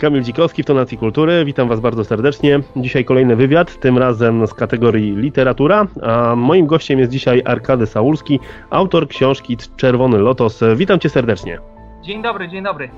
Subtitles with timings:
[0.00, 1.44] Kamil Dzikowski w Tonacji Kultury.
[1.44, 2.60] Witam Was bardzo serdecznie.
[2.76, 5.86] Dzisiaj kolejny wywiad, tym razem z kategorii literatura.
[6.02, 8.40] A moim gościem jest dzisiaj Arkady Saulski,
[8.70, 10.60] autor książki Czerwony Lotos.
[10.76, 11.58] Witam Cię serdecznie.
[12.02, 12.90] Dzień dobry, dzień dobry.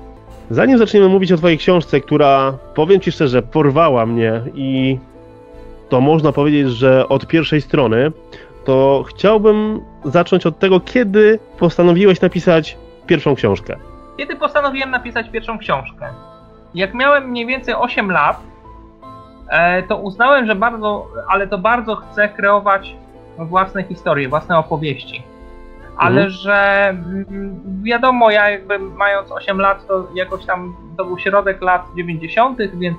[0.49, 4.97] Zanim zaczniemy mówić o Twojej książce, która, powiem Ci szczerze, porwała mnie i
[5.89, 8.11] to można powiedzieć, że od pierwszej strony,
[8.65, 13.75] to chciałbym zacząć od tego, kiedy postanowiłeś napisać pierwszą książkę.
[14.17, 16.05] Kiedy postanowiłem napisać pierwszą książkę?
[16.73, 18.39] Jak miałem mniej więcej 8 lat,
[19.49, 22.95] e, to uznałem, że bardzo, ale to bardzo chcę kreować
[23.37, 25.23] własne historie, własne opowieści.
[25.97, 26.29] Ale Mhm.
[26.29, 31.85] że mm, wiadomo, ja jakby mając 8 lat, to jakoś tam to był środek lat
[31.97, 32.97] 90., więc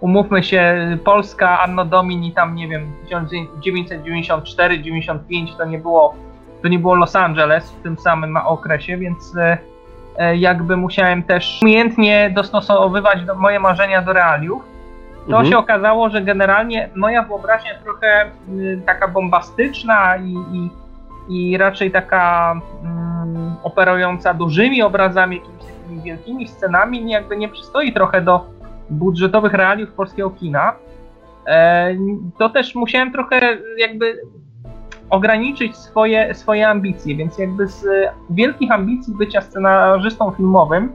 [0.00, 6.14] umówmy się, Polska, Anno Domini, tam nie wiem, 1994-95 to nie było
[6.62, 9.58] to nie było Los Angeles w tym samym okresie, więc e,
[10.36, 14.62] jakby musiałem też umiejętnie dostosowywać do, moje marzenia do realiów.
[15.26, 15.46] To Mhm.
[15.46, 18.26] się okazało, że generalnie moja wyobraźnia jest trochę
[18.58, 20.70] y, taka bombastyczna i, i,
[21.28, 28.20] i raczej taka mm, operująca dużymi obrazami, jakimiś takimi wielkimi scenami, jakby nie przystoi trochę
[28.20, 28.44] do
[28.90, 30.72] budżetowych realiów polskiego kina.
[31.46, 31.94] E,
[32.38, 33.40] to też musiałem trochę
[33.78, 34.20] jakby
[35.14, 37.86] ograniczyć swoje, swoje ambicje, więc jakby z
[38.30, 40.92] wielkich ambicji bycia scenarzystą filmowym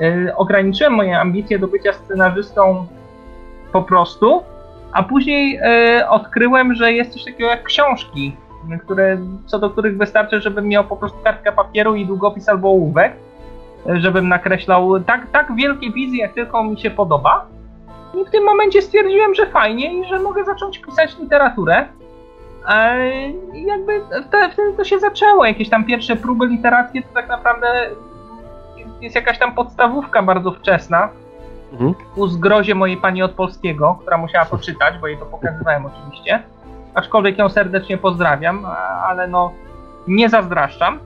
[0.00, 2.86] y, ograniczyłem moje ambicje do bycia scenarzystą
[3.72, 4.42] po prostu,
[4.92, 5.58] a później
[5.98, 8.36] y, odkryłem, że jest coś takiego jak książki,
[8.84, 13.12] które, co do których wystarczy, żebym miał po prostu kartkę papieru i długopis albo ołówek,
[13.86, 17.46] y, żebym nakreślał tak, tak wielkie wizje, jak tylko mi się podoba.
[18.14, 21.88] I w tym momencie stwierdziłem, że fajnie i że mogę zacząć pisać literaturę.
[23.54, 25.44] I jakby te- wtedy to się zaczęło.
[25.44, 27.90] Jakieś tam pierwsze próby literackie to tak naprawdę
[29.00, 31.08] jest jakaś tam podstawówka bardzo wczesna.
[31.72, 31.94] Mhm.
[32.14, 36.42] Ku zgrozie mojej pani od polskiego, która musiała to czytać, bo jej to pokazywałem oczywiście.
[36.94, 38.66] Aczkolwiek ją serdecznie pozdrawiam,
[39.06, 39.52] ale no
[40.08, 40.98] nie zazdraszczam.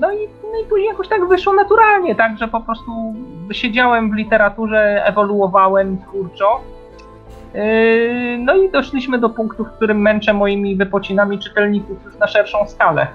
[0.00, 3.14] No, i, no i później jakoś tak wyszło naturalnie, tak, że po prostu
[3.52, 6.60] siedziałem w literaturze, ewoluowałem twórczo.
[7.56, 12.66] Yy, No i doszliśmy do punktu, w którym męczę moimi wypocinami czytelników już na szerszą
[12.66, 13.06] skalę.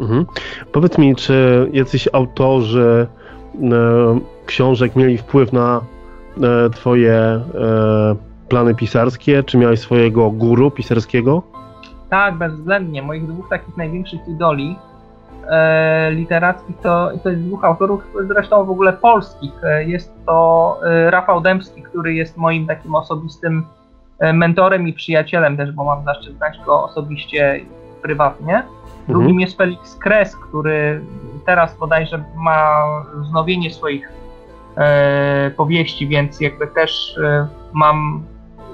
[0.00, 0.26] Mhm.
[0.72, 3.06] Powiedz mi, czy jacyś autorzy
[3.54, 5.80] e, książek mieli wpływ na
[6.42, 7.42] e, twoje e,
[8.48, 9.42] plany pisarskie?
[9.42, 11.42] Czy miałeś swojego guru pisarskiego?
[12.10, 13.02] Tak, bezwzględnie.
[13.02, 14.76] Moich dwóch takich największych idoli
[16.10, 19.64] literackich to, to jest dwóch autorów, zresztą w ogóle polskich.
[19.64, 23.66] E, Jest to e, Rafał Dębski, który jest moim takim osobistym
[24.18, 27.60] e, mentorem i przyjacielem też, bo mam zaszczyt znać go osobiście
[28.02, 28.62] prywatnie.
[29.08, 31.00] Drugim jest Felix Kres, który
[31.46, 34.12] teraz bodajże ma wznowienie swoich
[34.76, 38.22] e, powieści, więc jakby też e, mam,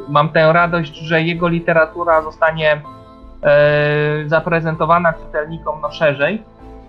[0.08, 2.82] mam tę radość, że jego literatura zostanie
[3.42, 6.42] e, zaprezentowana czytelnikom no, szerzej.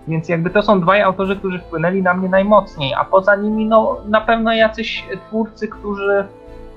[0.08, 3.96] Więc jakby to są dwaj autorzy, którzy wpłynęli na mnie najmocniej, a poza nimi no,
[4.08, 6.24] na pewno jacyś twórcy, którzy,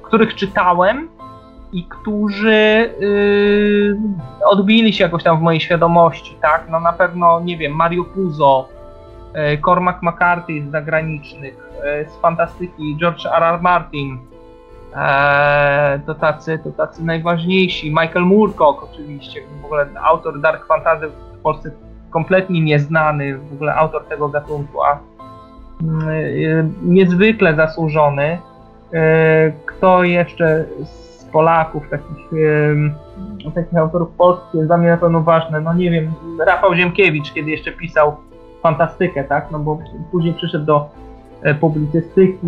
[0.02, 1.10] których czytałem
[1.72, 3.98] i którzy yy,
[4.46, 6.66] odbili się jakoś tam w mojej świadomości, tak?
[6.70, 8.68] No na pewno, nie wiem, Mario Puzo,
[9.34, 13.44] yy, Cormac McCarthy z zagranicznych, yy, z fantastyki George R.
[13.44, 13.62] R.
[13.62, 14.20] Martin,
[14.96, 17.90] Eee, to tacy, to tacy najważniejsi.
[17.90, 21.72] Michael Moorcock oczywiście, w ogóle autor Dark Fantasy w Polsce
[22.10, 25.00] kompletnie nieznany, w ogóle autor tego gatunku, a
[25.82, 28.38] mm, y, niezwykle zasłużony.
[28.94, 32.94] E, Kto jeszcze z Polaków, takich, em,
[33.56, 35.62] takich autorów polskich jest dla mnie na pewno ważny?
[35.62, 36.12] No nie wiem,
[36.46, 38.16] Rafał Ziemkiewicz, kiedy jeszcze pisał
[38.64, 39.52] fantastykę, tak?
[39.52, 39.80] No bo
[40.12, 40.90] później przyszedł do
[41.44, 42.48] e, publicystyki,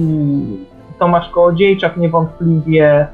[1.00, 3.08] Tomasz Kołodziejczak niewątpliwie,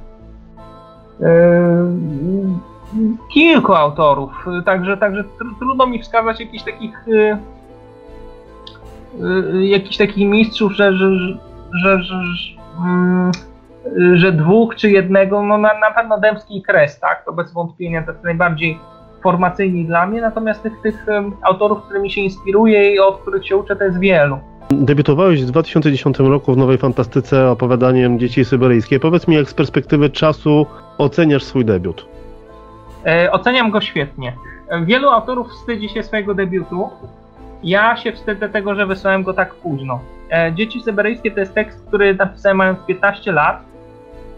[3.34, 4.32] kilku autorów,
[4.66, 7.38] także, także tr- trudno mi wskazać jakichś takich yy,
[9.20, 11.18] yy, jakichś takich mistrzów, że, że,
[11.84, 12.00] że,
[12.80, 13.32] mm,
[14.14, 18.04] że dwóch czy jednego, no na, na pewno Dębski i Kres, tak, to bez wątpienia
[18.04, 18.80] to jest najbardziej
[19.24, 21.06] formacyjni dla mnie, natomiast tych, tych
[21.42, 24.40] autorów, którymi się inspiruję i od których się uczę, to jest wielu.
[24.70, 29.00] Debiutowałeś w 2010 roku w Nowej Fantastyce opowiadaniem Dzieci Syberyjskie.
[29.00, 30.66] Powiedz mi, jak z perspektywy czasu
[30.98, 32.06] oceniasz swój debiut?
[33.08, 34.34] E, oceniam go świetnie.
[34.82, 36.90] Wielu autorów wstydzi się swojego debiutu.
[37.64, 40.00] Ja się wstydzę tego, że wysłałem go tak późno.
[40.32, 43.68] E, Dzieci Syberyjskie to jest tekst, który napisałem mając 15 lat.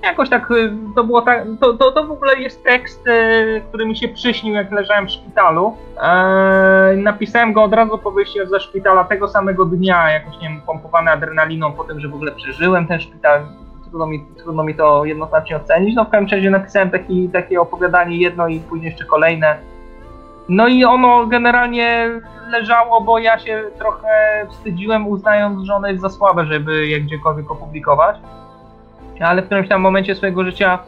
[0.03, 1.43] Jakoś tak y, to było tak.
[1.59, 5.11] To, to, to w ogóle jest tekst, y, który mi się przyśnił, jak leżałem w
[5.11, 5.77] szpitalu.
[6.01, 10.61] E, napisałem go od razu po wyjściu ze szpitala tego samego dnia, jakoś nie wiem,
[10.61, 13.41] pompowany adrenaliną po tym, że w ogóle przeżyłem ten szpital.
[13.89, 15.95] Trudno mi, trudno mi to jednoznacznie ocenić.
[15.95, 19.57] No w każdym razie napisałem taki, takie opowiadanie jedno i później jeszcze kolejne.
[20.49, 22.09] No i ono generalnie
[22.51, 24.07] leżało, bo ja się trochę
[24.49, 28.17] wstydziłem, uznając, że ono jest za słabe, żeby je gdziekolwiek opublikować
[29.19, 30.79] ale w którymś tam momencie swojego życia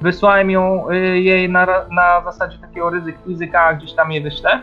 [0.00, 4.62] wysłałem ją y, jej na, na zasadzie takiego ryzyk fizyka, gdzieś tam je wyślę.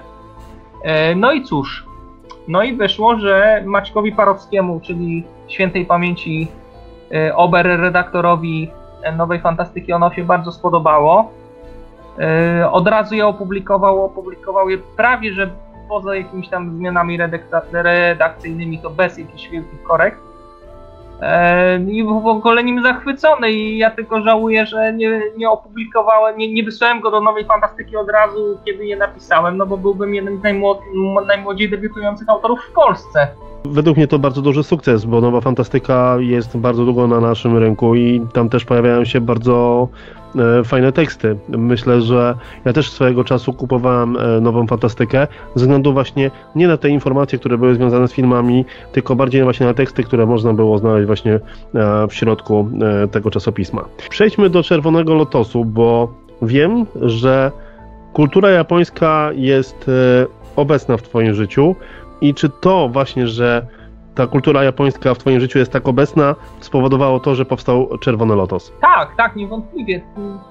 [0.83, 1.85] E, no i cóż,
[2.47, 6.47] no i wyszło, że Maćkowi Parowskiemu, czyli świętej pamięci
[7.11, 8.71] y, ober redaktorowi
[9.17, 11.31] Nowej Fantastyki, ono się bardzo spodobało.
[12.19, 15.49] E, od razu je opublikował, opublikował je prawie, że
[15.89, 17.17] poza jakimiś tam zmianami
[17.71, 20.19] redakcyjnymi, to bez jakichś wielkich korekt.
[21.21, 26.53] E, i w ogóle nim zachwycony i ja tylko żałuję, że nie, nie opublikowałem, nie,
[26.53, 30.39] nie wysłałem go do Nowej Fantastyki od razu, kiedy je napisałem, no bo byłbym jednym
[30.39, 30.79] z najmłod,
[31.27, 33.27] najmłodziej debiutujących autorów w Polsce.
[33.71, 37.95] Według mnie to bardzo duży sukces, bo Nowa Fantastyka jest bardzo długo na naszym rynku
[37.95, 39.87] i tam też pojawiają się bardzo
[40.59, 41.37] e, fajne teksty.
[41.49, 42.35] Myślę, że
[42.65, 47.39] ja też swojego czasu kupowałem e, Nową Fantastykę ze względu właśnie nie na te informacje,
[47.39, 51.33] które były związane z filmami, tylko bardziej właśnie na teksty, które można było znaleźć właśnie
[51.33, 51.39] e,
[52.07, 52.69] w środku
[53.11, 53.85] tego czasopisma.
[54.09, 57.51] Przejdźmy do Czerwonego Lotosu, bo wiem, że
[58.13, 59.89] kultura japońska jest
[60.57, 61.75] obecna w Twoim życiu.
[62.21, 63.67] I czy to właśnie, że
[64.15, 68.73] ta kultura japońska w Twoim życiu jest tak obecna, spowodowało to, że powstał Czerwony Lotos?
[68.81, 70.01] Tak, tak, niewątpliwie.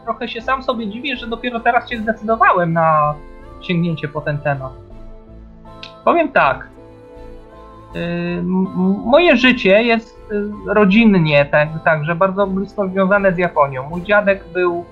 [0.05, 3.15] Trochę się sam sobie dziwię, że dopiero teraz się zdecydowałem na
[3.61, 4.73] sięgnięcie po ten temat.
[6.05, 6.69] Powiem tak.
[7.95, 8.43] Yy,
[9.05, 13.89] moje życie jest y, rodzinnie, tak, także bardzo blisko związane z Japonią.
[13.89, 14.85] Mój dziadek był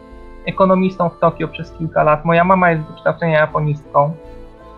[0.46, 2.24] ekonomistą w Tokio przez kilka lat.
[2.24, 4.12] Moja mama jest wykształcenia japonistką.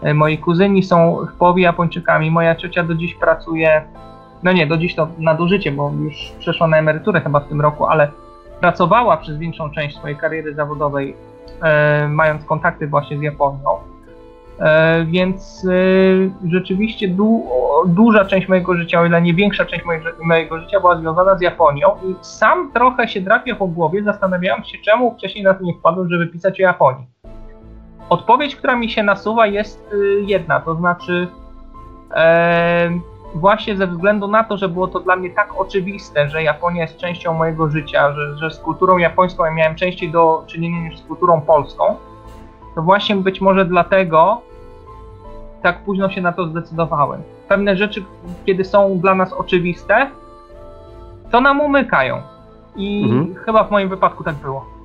[0.02, 2.30] E, moi kuzyni są w połowie Japończykami.
[2.30, 3.82] Moja ciocia do dziś pracuje,
[4.42, 7.86] no nie, do dziś to nadużycie, bo już przeszła na emeryturę chyba w tym roku,
[7.86, 8.10] ale
[8.60, 11.16] pracowała przez większą część swojej kariery zawodowej,
[11.62, 13.78] e, mając kontakty właśnie z Japonią.
[14.60, 15.66] E, więc
[16.44, 17.44] e, rzeczywiście du,
[17.86, 21.40] duża część mojego życia, o ile nie większa część mojego, mojego życia była związana z
[21.40, 25.74] Japonią i sam trochę się drapię po głowie, zastanawiając się, czemu wcześniej na to nie
[25.74, 27.06] wpadłem, żeby pisać o Japonii.
[28.10, 31.28] Odpowiedź, która mi się nasuwa, jest y, jedna, to znaczy
[32.10, 32.90] e,
[33.34, 36.96] właśnie ze względu na to, że było to dla mnie tak oczywiste, że Japonia jest
[36.96, 41.02] częścią mojego życia, że, że z kulturą japońską ja miałem częściej do czynienia niż z
[41.02, 41.96] kulturą polską,
[42.74, 44.40] to właśnie być może dlatego
[45.62, 47.22] tak późno się na to zdecydowałem.
[47.48, 48.04] Pewne rzeczy,
[48.46, 50.10] kiedy są dla nas oczywiste,
[51.30, 52.22] to nam umykają.
[52.76, 53.34] I mhm.
[53.34, 54.75] chyba w moim wypadku tak było.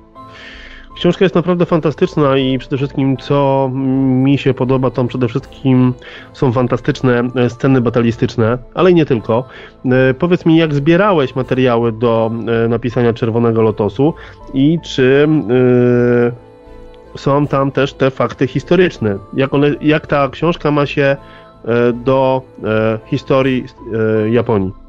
[0.94, 5.94] Książka jest naprawdę fantastyczna i przede wszystkim co mi się podoba, to przede wszystkim
[6.32, 9.44] są fantastyczne e, sceny batalistyczne, ale i nie tylko.
[9.84, 12.30] E, powiedz mi, jak zbierałeś materiały do
[12.64, 14.14] e, napisania Czerwonego Lotosu
[14.54, 15.28] i czy
[17.16, 19.18] są tam też te fakty historyczne?
[19.34, 21.16] Jak, one, jak ta książka ma się
[21.94, 22.42] do
[23.06, 23.64] historii
[24.30, 24.81] Japonii?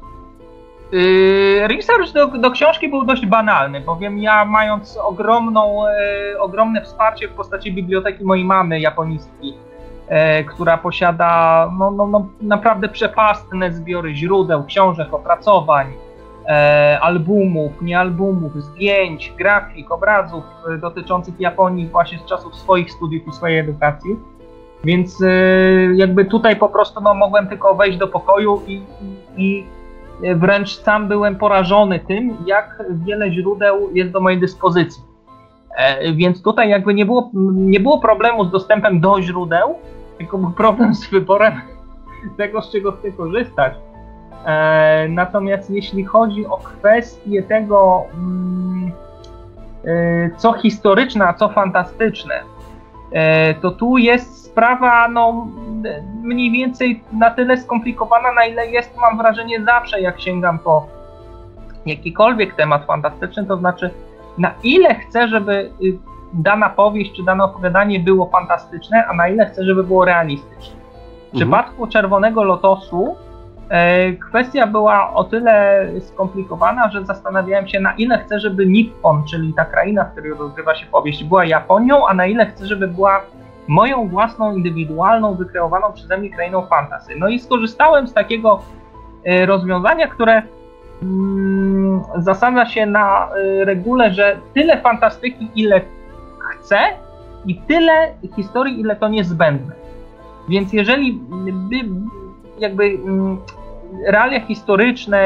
[0.92, 7.28] Yy, research do, do, książki był dość banalny, bowiem ja mając ogromną, e, ogromne wsparcie
[7.28, 9.54] w postaci biblioteki mojej mamy japonistki,
[10.08, 15.86] e, która posiada no, no, no, naprawdę przepastne zbiory źródeł, książek, opracowań,
[16.46, 20.44] e, albumów, nie albumów, zdjęć, grafik, obrazów
[20.80, 24.16] dotyczących Japonii właśnie z czasów swoich studiów i swojej edukacji.
[24.84, 25.22] Więc
[25.94, 28.82] jakby tutaj po prostu no, mogłem tylko wejść do pokoju i,
[29.36, 29.66] i
[30.36, 35.02] wręcz sam byłem porażony tym, jak wiele źródeł jest do mojej dyspozycji.
[35.76, 39.74] E, więc tutaj jakby nie było, nie było problemu z dostępem do źródeł,
[40.18, 41.60] tylko był problem z wyborem
[42.36, 43.74] tego, z czego chcę korzystać.
[44.46, 48.92] E, natomiast jeśli chodzi o kwestię tego, mm,
[49.84, 52.34] e, co historyczne, a co fantastyczne,
[53.60, 55.46] to tu jest sprawa no,
[56.24, 60.86] mniej więcej na tyle skomplikowana, na ile jest, mam wrażenie, zawsze jak sięgam po
[61.86, 63.90] jakikolwiek temat fantastyczny, to znaczy
[64.38, 65.98] na ile chcę, żeby y,
[66.32, 70.74] dana powieść czy dane opowiadanie było fantastyczne, a na ile chcę, żeby było realistyczne.
[70.74, 71.50] W mhm.
[71.50, 73.16] przypadku Czerwonego Lotosu
[73.68, 79.54] e, kwestia była o tyle skomplikowana, że zastanawiałem się, na ile chcę, żeby Nippon, czyli
[79.54, 83.20] ta kraina, w której rozgrywa się powieść, była Japonią, a na ile chcę, żeby była
[83.68, 87.14] moją własną, indywidualną, wykreowaną przeze mnie krainą fantasy.
[87.18, 88.62] No i skorzystałem z takiego
[89.24, 90.42] e, rozwiązania, które
[91.02, 95.80] mm, zasadza się na y, regule, że tyle fantastyki, ile
[96.50, 96.78] chce
[97.46, 99.74] i tyle historii, ile to niezbędne.
[100.48, 101.12] Więc jeżeli
[101.52, 101.76] by
[102.58, 103.38] jakby mm,
[104.06, 105.20] realia historyczne,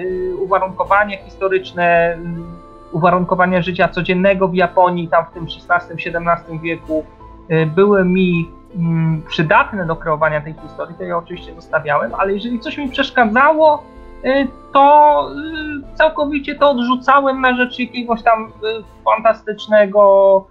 [0.00, 2.18] y, uwarunkowania historyczne,
[2.92, 7.04] y, uwarunkowania życia codziennego w Japonii, tam w tym XVI-XVII wieku,
[7.76, 12.78] były mi mm, przydatne do kreowania tej historii, to ja oczywiście zostawiałem, ale jeżeli coś
[12.78, 13.82] mi przeszkadzało,
[14.72, 15.26] to
[15.94, 18.52] całkowicie to odrzucałem na rzecz jakiegoś tam
[19.04, 20.46] fantastycznego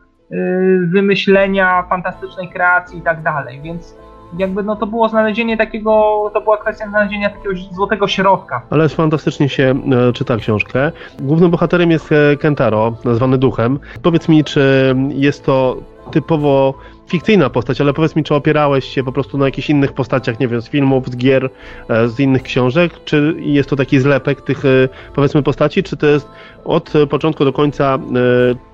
[0.94, 3.96] wymyślenia, fantastycznej kreacji i tak dalej, więc
[4.38, 5.92] jakby no to było znalezienie takiego,
[6.34, 8.62] to była kwestia znalezienia takiego złotego środka.
[8.70, 9.76] Ale fantastycznie się
[10.10, 10.92] e, czyta książkę.
[11.20, 13.80] Głównym bohaterem jest e, Kentaro, nazwany duchem.
[14.02, 15.78] Powiedz mi, czy jest to
[16.12, 16.74] typowo
[17.10, 20.48] fikcyjna postać, ale powiedz mi, czy opierałeś się po prostu na jakichś innych postaciach, nie
[20.48, 21.50] wiem, z filmów, z gier,
[21.90, 26.08] e, z innych książek, czy jest to taki zlepek tych, e, powiedzmy, postaci, czy to
[26.08, 26.30] jest
[26.66, 28.00] od początku do końca e,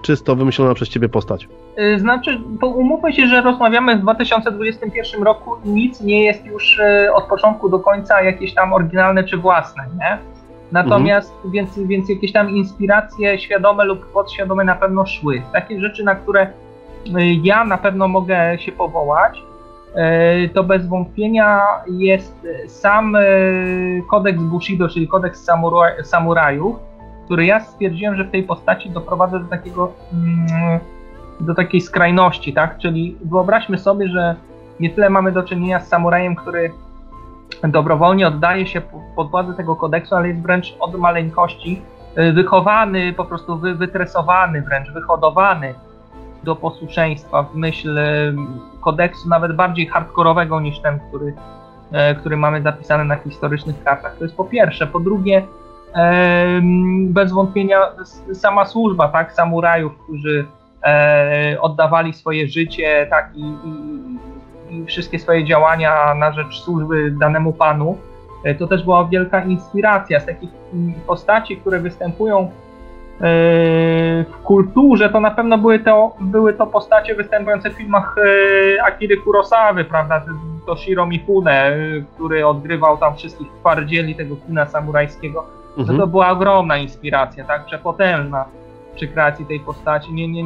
[0.01, 1.47] czysto wymyślona przez ciebie postać?
[1.97, 6.79] Znaczy, umówmy się, że rozmawiamy w 2021 roku i nic nie jest już
[7.13, 10.17] od początku do końca jakieś tam oryginalne czy własne, nie?
[10.71, 11.51] Natomiast, mhm.
[11.51, 15.41] więc, więc jakieś tam inspiracje świadome lub podświadome na pewno szły.
[15.53, 16.47] Takie rzeczy, na które
[17.43, 19.43] ja na pewno mogę się powołać,
[19.95, 23.21] e, to bez wątpienia jest sam e,
[24.09, 25.49] kodeks Bushido, czyli kodeks
[26.03, 26.75] samurajów,
[27.25, 30.79] który ja stwierdziłem, że w tej postaci doprowadza do takiego mm,
[31.39, 32.77] do takiej skrajności, tak?
[32.77, 34.35] Czyli wyobraźmy sobie, że
[34.79, 36.71] nie tyle mamy do czynienia z samurajem, który
[37.63, 38.81] dobrowolnie oddaje się
[39.15, 41.81] pod władzę tego kodeksu, ale jest wręcz od maleńkości
[42.15, 45.73] e, wychowany, po prostu wytresowany, wręcz wyhodowany
[46.45, 47.99] do posłuszeństwa w myśl
[48.81, 51.33] kodeksu nawet bardziej hardkorowego niż ten, który,
[51.91, 54.17] e, który mamy zapisany na historycznych kartach.
[54.17, 54.87] To jest po pierwsze.
[54.87, 55.43] Po drugie,
[57.07, 57.79] bez wątpienia
[58.33, 60.45] sama służba, tak, samurajów, którzy
[60.83, 67.53] e, oddawali swoje życie, tak, i, i, i wszystkie swoje działania na rzecz służby danemu
[67.53, 67.97] panu,
[68.43, 70.49] e, to też była wielka inspiracja z takich
[71.07, 72.51] postaci, które występują
[73.19, 79.17] w kulturze, to na pewno były to, były to postacie występujące w filmach e, Akiry
[79.17, 80.21] Kurosawy, prawda,
[80.65, 81.71] Toshiro Mifune,
[82.15, 85.45] który odgrywał tam wszystkich twardzieli tego kina samurajskiego.
[85.77, 85.97] Mhm.
[85.97, 88.45] To, to była ogromna inspiracja, tak, przepotężna
[88.95, 90.13] przy kreacji tej postaci.
[90.13, 90.43] Nie, nie,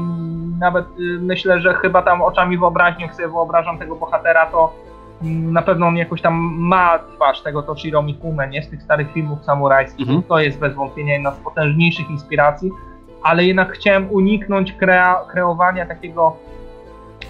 [0.59, 0.85] nawet
[1.19, 4.73] myślę, że chyba tam oczami wyobraźni, jak sobie wyobrażam tego bohatera, to
[5.21, 8.63] na pewno on jakoś tam ma twarz tego Toshiro Mifune, nie?
[8.63, 10.07] Z tych starych filmów samurajskich.
[10.07, 10.23] Mhm.
[10.23, 12.71] To jest bez wątpienia jedna z potężniejszych inspiracji,
[13.23, 16.35] ale jednak chciałem uniknąć krea kreowania takiego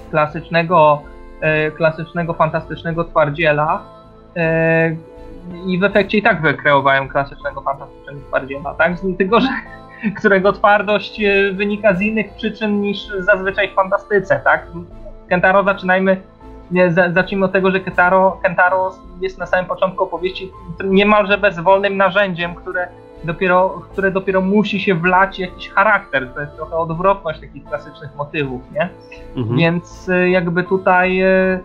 [0.10, 1.01] klasycznego,
[1.41, 3.84] e, klasycznego, fantastycznego twardziela.
[4.36, 4.96] E,
[5.65, 8.93] I w efekcie i tak wykreowałem klasycznego, fantastycznego twardziela, tak?
[9.17, 9.48] Tylko, że
[10.19, 14.67] którego twardość e, wynika z innych przyczyn niż zazwyczaj w fantastyce, tak?
[15.29, 16.22] Kentaro zaczynajmy
[16.71, 20.51] nie, zacznijmy od tego, że Kentaro, Kentaro jest na samym początku opowieści
[20.83, 22.88] niemalże bezwolnym narzędziem, które
[23.23, 26.29] dopiero, które dopiero musi się wlać jakiś charakter.
[26.33, 28.89] To jest trochę odwrotność takich klasycznych motywów, nie?
[29.35, 29.57] Mhm.
[29.57, 31.59] Więc y, jakby tutaj y,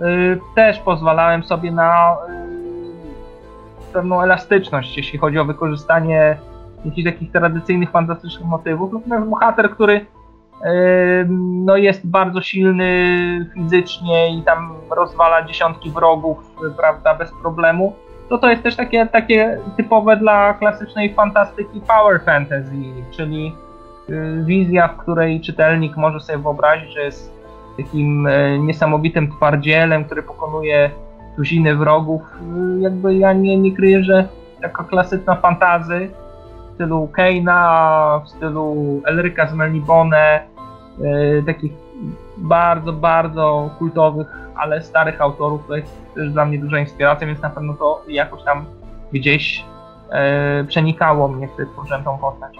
[0.00, 6.38] y, też pozwalałem sobie na y, pewną elastyczność, jeśli chodzi o wykorzystanie
[6.84, 8.92] jakichś takich tradycyjnych, fantastycznych motywów.
[8.92, 10.06] Natomiast bohater, który
[11.64, 16.38] no jest bardzo silny fizycznie i tam rozwala dziesiątki wrogów,
[16.76, 17.94] prawda, bez problemu,
[18.28, 22.72] to to jest też takie, takie typowe dla klasycznej fantastyki power fantasy,
[23.10, 23.54] czyli
[24.08, 27.32] y, wizja, w której czytelnik może sobie wyobrazić, że jest
[27.76, 30.90] takim e, niesamowitym twardzielem, który pokonuje
[31.36, 32.22] tuziny wrogów.
[32.76, 34.28] Y, jakby ja nie, nie kryję, że
[34.62, 36.10] taka klasyczna fantazy
[36.76, 40.40] stylu Keina, w stylu Elryka z Melnibone,
[40.98, 41.72] yy, takich
[42.36, 47.50] bardzo, bardzo kultowych, ale starych autorów, to jest też dla mnie duża inspiracja, więc na
[47.50, 48.64] pewno to jakoś tam
[49.12, 49.64] gdzieś
[50.58, 52.56] yy, przenikało mnie, tworzyłem tą postać.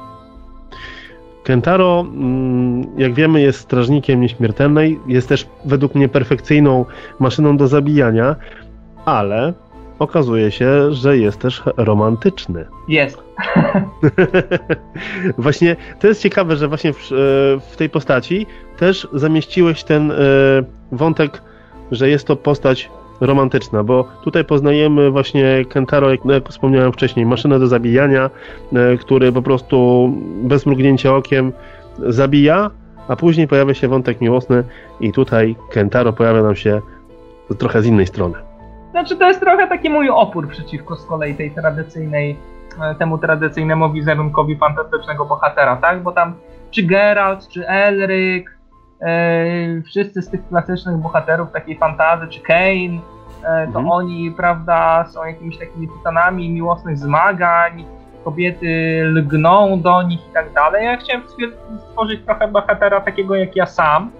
[1.44, 6.85] Kentaro, mm, jak wiemy, jest strażnikiem nieśmiertelnej, jest też według mnie perfekcyjną
[7.18, 8.37] maszyną do zabijania,
[9.04, 9.52] ale
[9.98, 12.66] okazuje się, że jest też romantyczny.
[12.88, 13.22] Jest.
[15.38, 17.06] właśnie to jest ciekawe, że właśnie w, e,
[17.70, 18.46] w, tej postaci
[18.78, 20.14] też zamieściłeś ten e,
[20.92, 21.42] wątek,
[21.92, 27.58] że jest to postać romantyczna, bo tutaj poznajemy właśnie Kentaro, jak, jak wspomniałem wcześniej, maszynę
[27.58, 28.30] do zabijania,
[28.72, 30.08] e, który po prostu
[30.42, 31.52] bez mrugnięcia okiem
[31.98, 32.70] zabija,
[33.08, 34.64] a później pojawia się wątek miłosny
[35.00, 36.80] i tutaj Kentaro pojawia nam się
[37.58, 38.55] trochę z innej strony.
[38.96, 42.36] Znaczy to jest trochę taki mój opór przeciwko z kolei tej tradycyjnej
[42.82, 46.02] e, temu tradycyjnemu wizerunkowi fantastycznego bohatera, tak?
[46.02, 46.34] Bo tam
[46.70, 48.46] czy Geralt, czy Elric,
[49.00, 53.00] e, wszyscy z tych klasycznych bohaterów takiej fantazy, czy Kane,
[53.42, 53.90] e, to mhm.
[53.90, 57.84] oni, prawda, są jakimiś takimi tytanami miłosnych zmagań,
[58.24, 60.84] kobiety lgną do nich i tak dalej.
[60.84, 61.22] Ja chciałem
[61.90, 64.10] stworzyć trochę bohatera takiego jak ja sam,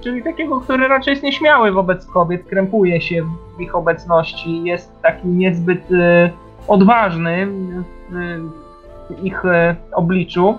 [0.00, 3.22] czyli takiego, który raczej jest nieśmiały wobec kobiet, krępuje się
[3.56, 6.30] w ich obecności, jest taki niezbyt e,
[6.68, 7.46] odważny
[8.10, 10.58] w, ich e, obliczu.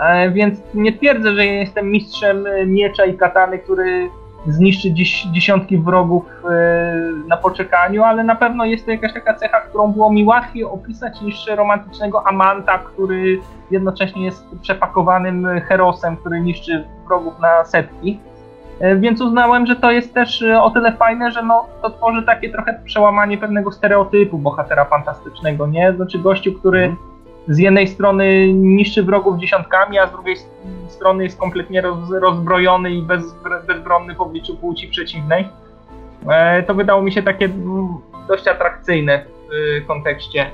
[0.00, 4.08] E, więc nie twierdzę, że jestem mistrzem miecza i katany, który
[4.46, 6.24] zniszczy dziś, dziesiątki wrogów
[7.28, 11.20] na poczekaniu, ale na pewno jest to jakaś taka cecha, którą było mi łatwiej opisać
[11.20, 18.20] niż romantycznego amanta, który jednocześnie jest przepakowanym herosem, który niszczy wrogów na setki.
[18.80, 22.22] E, więc uznałem, że to jest też e, o tyle fajne, że no, to tworzy
[22.22, 25.92] takie trochę przełamanie pewnego stereotypu bohatera fantastycznego, nie?
[25.92, 26.98] Znaczy gościu, który mhm.
[27.48, 30.36] z jednej strony niszczy wrogów dziesiątkami, a z drugiej
[30.88, 33.34] strony jest kompletnie roz, rozbrojony i bez,
[33.66, 35.48] bezbronny w obliczu płci przeciwnej.
[36.28, 37.88] E, to wydało mi się takie mm,
[38.28, 39.24] dość atrakcyjne
[39.82, 40.50] w kontekście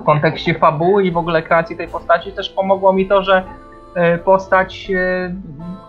[0.00, 2.32] w kontekście fabuły i w ogóle kreacji tej postaci.
[2.32, 3.44] Też pomogło mi to, że
[4.24, 4.90] postać,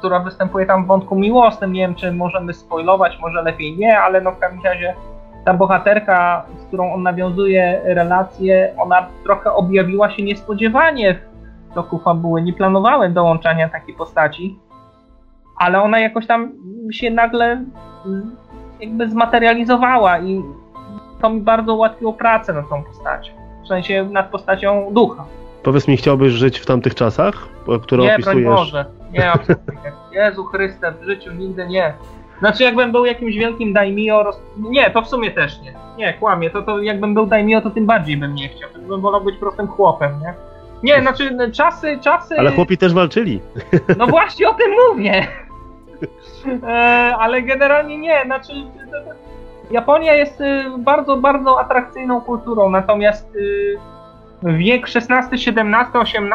[0.05, 1.73] która występuje tam w wątku miłosnym.
[1.73, 4.95] Nie wiem, czy możemy spoilować, może lepiej nie, ale no w każdym razie
[5.45, 11.19] ta bohaterka, z którą on nawiązuje relacje, ona trochę objawiła się niespodziewanie
[11.69, 12.41] w toku fabuły.
[12.41, 14.59] Nie planowałem dołączania takiej postaci,
[15.57, 16.51] ale ona jakoś tam
[16.91, 17.63] się nagle
[18.79, 20.43] jakby zmaterializowała i
[21.21, 23.33] to mi bardzo ułatwiło pracę nad tą postacią.
[23.63, 25.25] W sensie nad postacią ducha.
[25.65, 27.47] Powiedz mi, chciałbyś żyć w tamtych czasach,
[27.83, 28.37] które nie, opisujesz?
[28.37, 28.85] Nie, Boże.
[29.11, 30.19] Nie, absolutnie nie.
[30.19, 31.93] Jezu Chryste, w życiu nigdy nie.
[32.39, 34.41] Znaczy, jakbym był jakimś wielkim daimio, roz...
[34.57, 35.73] nie, to w sumie też nie.
[35.97, 38.69] Nie, kłamie, to, to jakbym był daimio, to tym bardziej bym nie chciał.
[38.87, 40.33] Bym wolał być prostym chłopem, nie?
[40.83, 42.39] Nie, znaczy, czasy, czasy...
[42.39, 43.41] Ale chłopi też walczyli.
[43.97, 45.27] No właśnie o tym mówię.
[46.67, 48.53] E, ale generalnie nie, znaczy...
[49.71, 53.77] Japonia jest y, bardzo, bardzo atrakcyjną kulturą, natomiast y,
[54.45, 55.53] wiek XVI, XVII,
[55.93, 56.29] XVIII,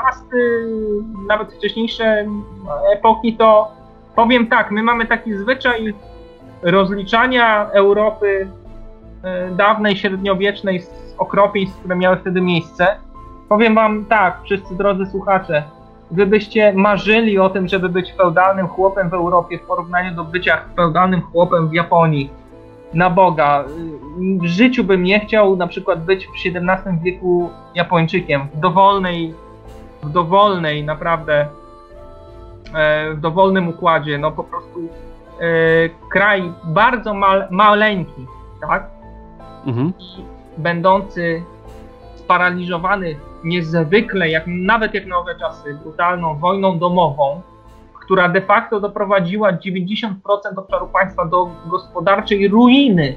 [1.28, 2.26] nawet wcześniejsze
[2.92, 3.70] epoki, to
[4.16, 5.94] powiem tak, my mamy taki zwyczaj
[6.62, 8.48] rozliczania Europy
[9.22, 12.96] e, dawnej, średniowiecznej z okropieństw, które miały wtedy miejsce.
[13.48, 15.62] Powiem wam tak, wszyscy drodzy słuchacze,
[16.10, 21.22] gdybyście marzyli o tym, żeby być feudalnym chłopem w Europie w porównaniu do bycia feudalnym
[21.22, 22.30] chłopem w Japonii,
[22.94, 23.64] na Boga.
[24.40, 28.48] W życiu bym nie chciał na przykład być w XVII wieku Japończykiem.
[28.54, 29.34] W dowolnej,
[30.02, 31.48] w dowolnej naprawdę,
[32.74, 34.18] e, w dowolnym układzie.
[34.18, 34.78] No po prostu
[35.40, 35.48] e,
[36.10, 38.26] kraj bardzo mal, maleńki,
[38.60, 38.86] tak?
[39.66, 39.92] Mhm.
[39.98, 40.24] I
[40.58, 41.42] będący
[42.16, 47.42] sparaliżowany niezwykle, jak, nawet jak na owe czasy, brutalną wojną domową,
[48.10, 50.14] która de facto doprowadziła 90%
[50.56, 53.16] obszaru państwa do gospodarczej ruiny.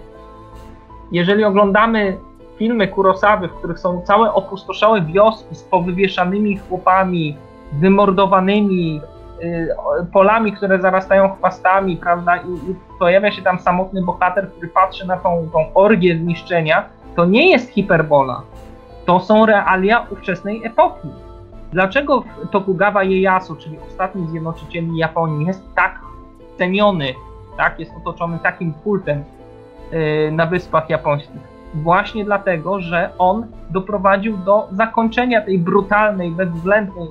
[1.12, 2.18] Jeżeli oglądamy
[2.58, 7.38] filmy Kurosawy, w których są całe opustoszałe wioski z powywieszanymi chłopami,
[7.72, 9.02] wymordowanymi,
[9.44, 9.76] y,
[10.14, 15.18] polami, które zarastają chwastami, prawda, I, i, pojawia się tam samotny bohater, który patrzy na
[15.18, 18.42] tą, tą orgię zniszczenia, to nie jest hiperbola.
[19.06, 21.08] To są realia ówczesnej epoki.
[21.74, 26.00] Dlaczego Tokugawa Ieyasu, czyli ostatni zjednoczyciel Japonii, jest tak
[26.58, 27.14] ceniony,
[27.58, 29.24] tak, jest otoczony takim kultem
[29.92, 31.42] yy, na wyspach japońskich?
[31.74, 37.08] Właśnie dlatego, że on doprowadził do zakończenia tej brutalnej, bezwzględnej,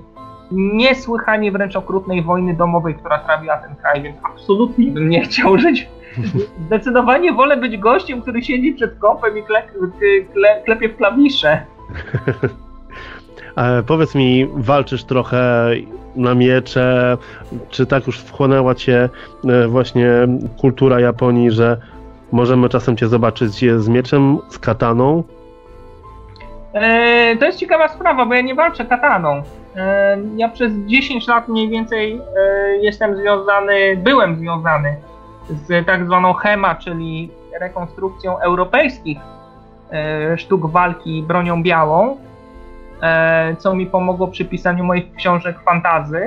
[0.51, 5.89] niesłychanie wręcz okrutnej wojny domowej, która trawiła ten kraj, więc absolutnie bym nie chciał żyć.
[6.67, 9.63] Zdecydowanie wolę być gościem, który siedzi przed kąpem i kle,
[10.33, 11.63] kle, klepie w klawisze.
[13.57, 15.71] E, powiedz mi, walczysz trochę
[16.17, 17.17] na miecze,
[17.71, 19.09] czy tak już wchłonęła cię
[19.49, 20.11] e, właśnie
[20.61, 21.77] kultura Japonii, że
[22.33, 25.23] możemy czasem cię zobaczyć z mieczem, z kataną?
[26.73, 29.43] E, to jest ciekawa sprawa, bo ja nie walczę kataną.
[30.37, 32.21] Ja przez 10 lat mniej więcej
[32.81, 34.97] jestem związany, byłem związany
[35.51, 39.19] z tak zwaną HEMA, czyli rekonstrukcją europejskich
[40.37, 42.17] sztuk walki bronią białą.
[43.03, 46.25] E, co mi pomogło przy pisaniu moich książek fantazy.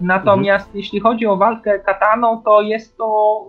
[0.00, 0.78] Natomiast mhm.
[0.78, 3.40] jeśli chodzi o walkę kataną, to jest to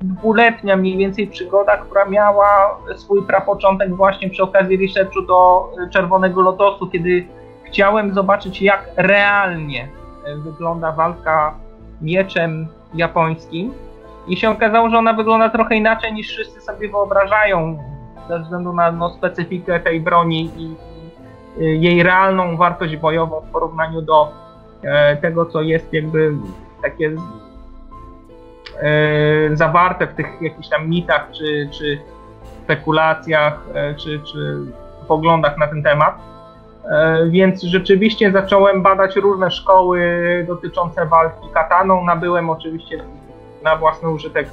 [0.00, 6.86] dwuletnia mniej więcej przygoda, która miała swój prapoczątek właśnie przy okazji researchu do Czerwonego Lotosu,
[6.86, 7.26] kiedy
[7.64, 9.88] chciałem zobaczyć, jak realnie
[10.36, 11.54] wygląda walka
[12.02, 13.72] mieczem japońskim.
[14.28, 17.78] I się okazało, że ona wygląda trochę inaczej niż wszyscy sobie wyobrażają,
[18.28, 20.74] ze względu na no, specyfikę tej broni i
[21.58, 24.32] jej realną wartość bojową w porównaniu do
[25.22, 26.32] tego, co jest jakby
[26.82, 27.12] takie
[29.52, 31.98] zawarte w tych jakichś tam mitach, czy, czy
[32.64, 33.66] spekulacjach,
[33.96, 34.58] czy, czy
[35.08, 36.14] poglądach na ten temat.
[37.28, 40.00] Więc rzeczywiście zacząłem badać różne szkoły
[40.48, 42.04] dotyczące walki kataną.
[42.04, 43.04] Nabyłem oczywiście
[43.62, 44.48] na własny użytek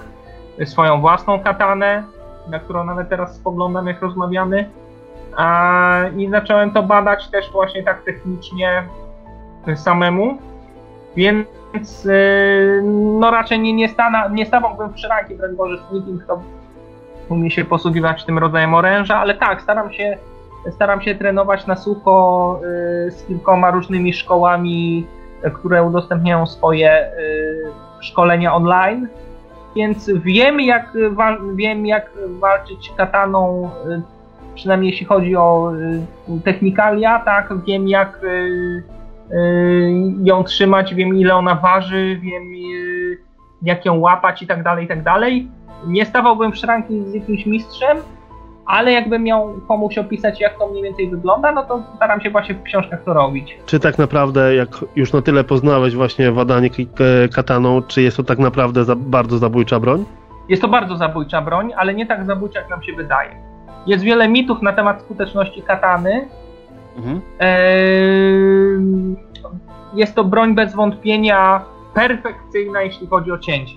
[0.65, 2.03] swoją własną katanę,
[2.49, 4.69] na którą nawet teraz spoglądam, jak rozmawiamy.
[6.17, 8.83] I zacząłem to badać też właśnie tak technicznie
[9.75, 10.37] samemu.
[11.15, 12.81] Więc y,
[13.19, 16.41] no raczej nie, nie, stana, nie stawałbym w szranki, broń Boże, z nikim, kto
[17.29, 20.17] umie się posługiwać tym rodzajem oręża, ale tak, staram się,
[20.71, 22.59] staram się trenować na sucho
[23.07, 25.07] y, z kilkoma różnymi szkołami,
[25.53, 29.07] które udostępniają swoje y, szkolenia online
[29.75, 30.93] więc wiem jak,
[31.55, 34.01] wiem jak walczyć kataną, y,
[34.55, 35.71] przynajmniej jeśli chodzi o
[36.29, 38.83] y, technikalia, tak, wiem jak y,
[40.23, 42.53] ją trzymać, wiem ile ona waży, wiem
[43.61, 45.47] jak ją łapać i tak dalej, i tak dalej.
[45.87, 47.97] Nie stawałbym w szranki z jakimś mistrzem,
[48.65, 52.55] ale jakbym miał komuś opisać, jak to mniej więcej wygląda, no to staram się właśnie
[52.55, 53.57] w książkach to robić.
[53.65, 56.69] Czy tak naprawdę, jak już na tyle poznałeś właśnie wadanie
[57.35, 60.05] kataną, czy jest to tak naprawdę za, bardzo zabójcza broń?
[60.49, 63.54] Jest to bardzo zabójcza broń, ale nie tak zabójcza, jak nam się wydaje.
[63.87, 66.27] Jest wiele mitów na temat skuteczności katany.
[66.97, 67.21] Mhm.
[67.39, 69.15] Eee,
[69.93, 71.61] jest to broń bez wątpienia
[71.93, 73.75] perfekcyjna, jeśli chodzi o cięcie.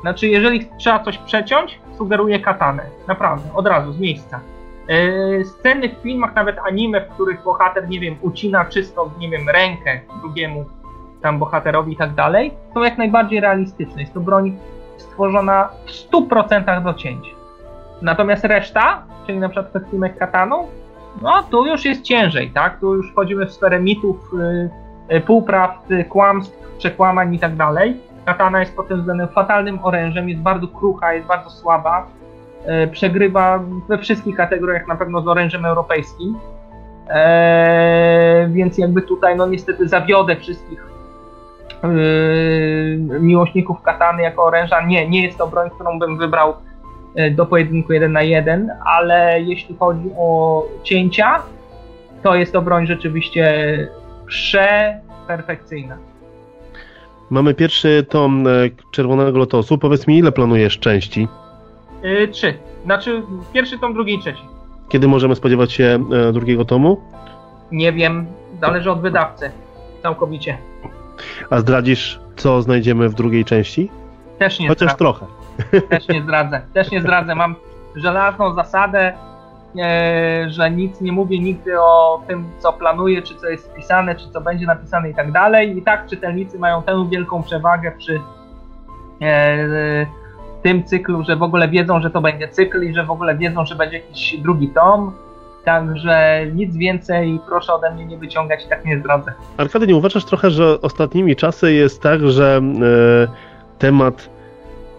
[0.00, 2.82] Znaczy, jeżeli trzeba coś przeciąć, sugeruje katanę.
[3.08, 4.40] Naprawdę, od razu, z miejsca.
[4.88, 9.48] Yy, sceny w filmach, nawet anime, w których bohater, nie wiem, ucina czysto, nie wiem,
[9.48, 10.64] rękę drugiemu
[11.22, 14.00] tam bohaterowi i tak dalej, są jak najbardziej realistyczne.
[14.00, 14.56] Jest to broń
[14.96, 17.35] stworzona w 100% do cięć.
[18.02, 20.66] Natomiast reszta, czyli na przykład kostiumek kataną,
[21.22, 22.80] no tu już jest ciężej, tak?
[22.80, 24.70] Tu już wchodzimy w sferę mitów, yy,
[25.08, 27.96] yy, półprawd, kłamstw, przekłamań i tak dalej.
[28.24, 32.06] Katana jest pod tym względem fatalnym orężem, jest bardzo krucha, jest bardzo słaba.
[32.66, 36.38] E, przegrywa we wszystkich kategoriach na pewno z orężem europejskim.
[37.08, 40.86] E, więc jakby tutaj no niestety zawiodę wszystkich
[41.82, 41.88] e,
[43.20, 44.86] miłośników katany jako oręża.
[44.86, 46.54] Nie, nie jest to broń, którą bym wybrał
[47.30, 51.42] do pojedynku 1 na 1, ale jeśli chodzi o cięcia,
[52.22, 53.88] to jest to broń rzeczywiście
[54.26, 55.96] przeperfekcyjna.
[57.30, 58.50] Mamy pierwszy tom e,
[58.90, 59.78] Czerwonego Lotosu.
[59.78, 61.28] Powiedz mi, ile planujesz części?
[62.02, 62.54] Yy, trzy.
[62.84, 64.42] Znaczy, pierwszy tom, drugi i trzeci.
[64.88, 65.98] Kiedy możemy spodziewać się
[66.28, 67.00] e, drugiego tomu?
[67.72, 68.26] Nie wiem,
[68.60, 69.50] zależy od wydawcy.
[70.02, 70.58] Całkowicie.
[71.50, 73.90] A zdradzisz, co znajdziemy w drugiej części?
[74.38, 74.98] Też nie Chociaż zdradzę.
[74.98, 75.26] trochę.
[75.88, 76.60] Też nie zdradzę.
[76.72, 77.34] Też nie zdradzę.
[77.34, 77.54] Mam
[77.96, 79.12] żelazną zasadę,
[79.78, 84.30] E, że nic nie mówię nigdy o tym, co planuję, czy co jest wpisane, czy
[84.30, 85.78] co będzie napisane i tak dalej.
[85.78, 88.20] I tak czytelnicy mają tę wielką przewagę przy
[89.22, 90.06] e,
[90.62, 93.66] tym cyklu, że w ogóle wiedzą, że to będzie cykl i że w ogóle wiedzą,
[93.66, 95.12] że będzie jakiś drugi tom.
[95.64, 99.32] Także nic więcej proszę ode mnie nie wyciągać i tak nie zdradzę.
[99.56, 104.35] Arkady, nie uważasz trochę, że ostatnimi czasy jest tak, że e, temat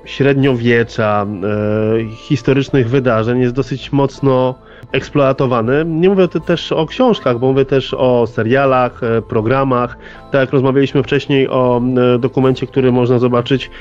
[0.08, 4.56] średniowiecza, e, historycznych wydarzeń jest dosyć mocno
[4.92, 5.86] eksploatowany.
[5.86, 9.98] Nie mówię też o książkach, bo mówię też o serialach, e, programach.
[10.32, 11.82] Tak jak rozmawialiśmy wcześniej o
[12.16, 13.72] e, dokumencie, który można zobaczyć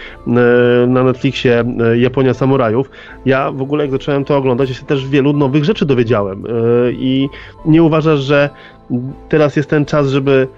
[0.87, 1.65] na Netflixie
[1.97, 2.91] Japonia Samurajów.
[3.27, 6.45] Ja w ogóle jak zacząłem to oglądać, się też wielu nowych rzeczy dowiedziałem.
[6.93, 7.29] I
[7.67, 8.51] nie uważasz, że
[9.29, 10.49] teraz jest ten czas, żeby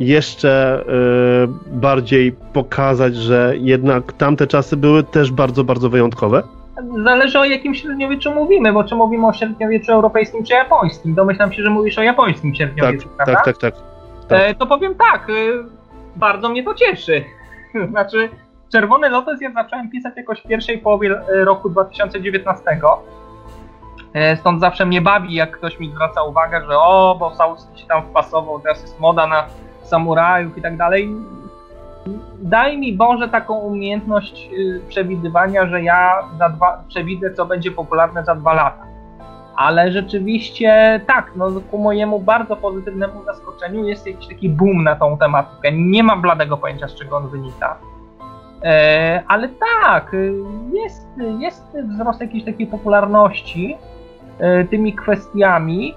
[0.00, 0.84] jeszcze
[1.66, 6.42] bardziej pokazać, że jednak tamte czasy były też bardzo, bardzo wyjątkowe?
[7.04, 11.14] Zależy o jakim średniowieczu mówimy, bo czy mówimy o średniowieczu europejskim czy japońskim.
[11.14, 13.34] Domyślam się, że mówisz o japońskim średniowieczu, tak, prawda?
[13.34, 13.74] Tak, tak, tak.
[14.28, 14.40] tak.
[14.40, 15.32] E, to powiem tak, e,
[16.16, 17.24] bardzo mnie to cieszy.
[17.90, 18.28] znaczy,
[18.72, 22.64] Czerwony Lotos ja zacząłem pisać jakoś w pierwszej połowie e, roku 2019.
[24.14, 27.86] E, stąd zawsze mnie bawi, jak ktoś mi zwraca uwagę, że o, bo Sauski się
[27.86, 29.46] tam wpasował, teraz jest moda na
[29.88, 31.14] samurajów i tak dalej
[32.38, 38.24] daj mi Boże taką umiejętność y, przewidywania, że ja za dwa, przewidzę, co będzie popularne
[38.24, 38.86] za dwa lata.
[39.56, 45.18] Ale rzeczywiście tak, no ku mojemu bardzo pozytywnemu zaskoczeniu jest jakiś taki boom na tą
[45.18, 45.72] tematykę.
[45.72, 47.76] Nie mam bladego pojęcia, z czego on wynika.
[48.62, 50.34] E, ale tak, y,
[50.72, 51.06] jest,
[51.38, 53.76] jest wzrost jakiejś takiej popularności
[54.38, 55.94] e, tymi kwestiami.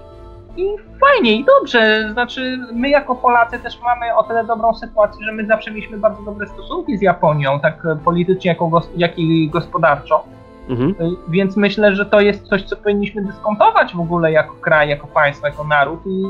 [0.56, 0.64] I
[1.00, 5.46] fajnie i dobrze, znaczy my jako Polacy też mamy o tyle dobrą sytuację, że my
[5.46, 10.24] zawsze mieliśmy bardzo dobre stosunki z Japonią, tak politycznie jako, jak i gospodarczo.
[10.68, 10.90] Mhm.
[10.90, 15.06] Y, Więc myślę, że to jest coś, co powinniśmy dyskontować w ogóle jako kraj, jako
[15.06, 16.00] państwo, jako naród.
[16.06, 16.22] I,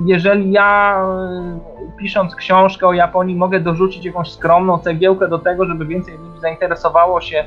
[0.00, 1.02] jeżeli ja
[1.96, 6.40] y, pisząc książkę o Japonii mogę dorzucić jakąś skromną cegiełkę do tego, żeby więcej ludzi
[6.40, 7.44] zainteresowało się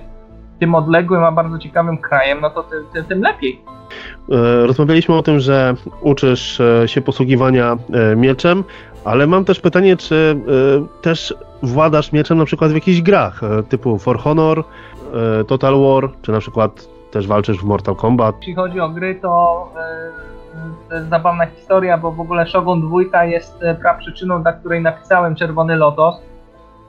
[0.60, 3.62] tym odległym, a bardzo ciekawym krajem, no to ty, ty, tym lepiej.
[4.32, 8.63] E, Rozmawialiśmy o tym, że uczysz e, się posługiwania e, mieczem,
[9.06, 10.39] ale mam też pytanie, czy
[11.02, 14.63] też władasz mieczem na przykład w jakichś grach typu For Honor,
[15.48, 18.36] Total War, czy na przykład też walczysz w Mortal Kombat?
[18.39, 19.72] Jeśli chodzi o gry, to
[20.89, 25.36] to jest zabawna historia, bo w ogóle Shogun 2 jest y, praprzyczyną, dla której napisałem
[25.36, 26.22] Czerwony Lotos,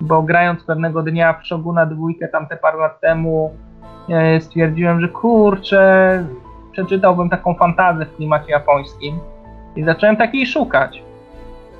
[0.00, 1.96] bo grając pewnego dnia w Shoguna 2
[2.32, 3.54] tamte parę lat temu
[4.37, 6.24] y, stwierdziłem, że kurczę,
[6.72, 9.18] przeczytałbym taką fantazję w klimacie japońskim
[9.76, 11.02] i zacząłem takiej szukać.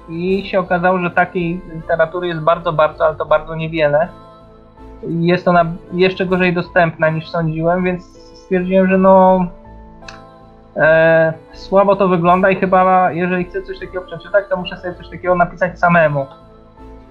[0.09, 4.09] I się okazało, że takiej literatury jest bardzo, bardzo, ale to bardzo niewiele.
[5.09, 9.47] Jest ona jeszcze gorzej dostępna niż sądziłem, więc stwierdziłem, że no
[10.77, 15.09] e, słabo to wygląda i chyba jeżeli chcę coś takiego przeczytać, to muszę sobie coś
[15.09, 16.27] takiego napisać samemu.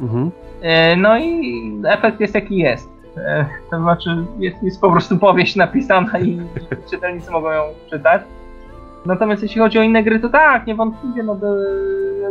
[0.01, 0.31] Mhm.
[0.61, 2.89] E, no i efekt jest jaki jest.
[3.17, 6.41] E, to znaczy jest, jest po prostu powieść napisana i
[6.91, 8.21] czytelnicy mogą ją czytać.
[9.05, 11.47] Natomiast jeśli chodzi o inne gry, to tak, niewątpliwie no, do,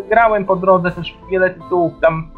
[0.09, 1.93] grałem po drodze też wiele tytułów.
[2.01, 2.31] Tam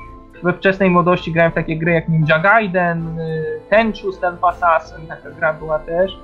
[0.43, 5.31] we wczesnej młodości grałem w takie gry jak Ninja Gaiden, y, Tenchu Stealth Assassin, taka
[5.31, 6.19] gra była też.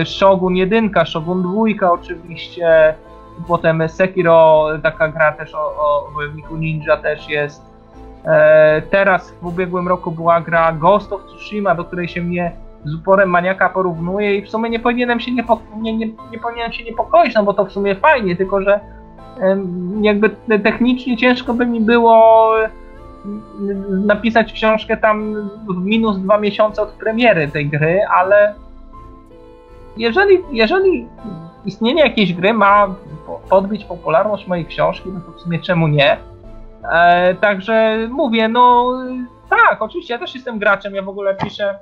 [0.00, 1.42] Y, Shogun 1, Shogun
[1.78, 2.94] 2 oczywiście.
[3.48, 7.71] Potem Sekiro, taka gra też o, o wojowniku ninja też jest.
[8.24, 12.52] E, Teraz w ubiegłym roku była gra Ghost of Tsushima, do której się mnie
[12.84, 16.72] z uporem maniaka porównuje i w sumie nie powinienem się niepo, nie, nie, nie powinienem
[16.72, 18.80] się niepokoić, no bo to w sumie fajnie, tylko że
[20.00, 22.50] jakby te- technicznie ciężko by mi było
[23.90, 25.34] napisać książkę tam
[25.68, 28.54] w minus dwa miesiące od premiery tej gry, ale
[29.96, 31.06] jeżeli, jeżeli
[31.64, 32.94] istnienie jakiejś gry ma
[33.26, 36.16] po- podbić popularność mojej książki, no to w sumie czemu nie?
[36.92, 38.92] E, także mówię, no
[39.50, 41.78] tak, oczywiście ja też jestem graczem, ja w ogóle piszę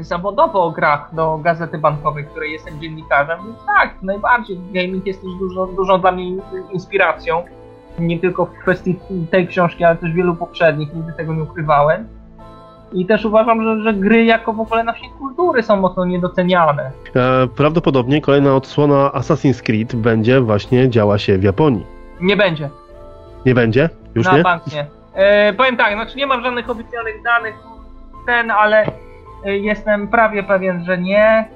[0.00, 5.30] zawodowo o grach do Gazety Bankowej, której jestem dziennikarzem, więc tak, najbardziej gaming jest też
[5.38, 7.42] dużo, dużo dla mnie inspiracją.
[7.98, 8.98] Nie tylko w kwestii
[9.30, 12.08] tej książki, ale też wielu poprzednich, nigdy tego nie ukrywałem.
[12.92, 16.90] I też uważam, że, że gry jako w ogóle naszej kultury są mocno niedoceniane.
[17.16, 21.86] E, Prawdopodobnie kolejna odsłona Assassin's Creed będzie właśnie działa się w Japonii.
[22.20, 22.70] Nie będzie.
[23.46, 23.88] Nie będzie?
[24.14, 24.42] Już na nie?
[24.42, 24.86] bank nie.
[25.14, 27.54] E, powiem tak, znaczy nie mam żadnych oficjalnych danych
[28.26, 28.86] ten, ale
[29.44, 31.48] e, jestem prawie pewien, że nie.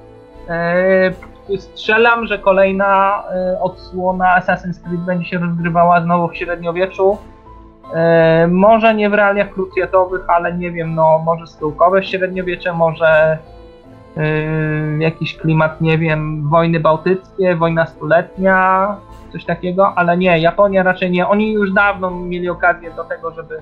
[0.49, 7.17] E, strzelam, że kolejna e, odsłona Assassin's Creed będzie się rozgrywała znowu w średniowieczu.
[7.93, 13.37] E, może nie w realiach krucjatowych, ale nie wiem, no może schyłkowe średniowiecze, może
[14.99, 18.95] jakiś klimat, nie wiem, wojny bałtyckie, wojna stuletnia,
[19.33, 21.27] coś takiego, ale nie, Japonia raczej nie.
[21.27, 23.59] Oni już dawno mieli okazję do tego, żeby,